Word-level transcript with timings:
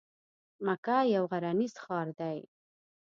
مکه 0.65 0.97
یو 1.15 1.23
غرنیز 1.31 1.73
ښار 1.83 2.07
دی. 2.19 2.39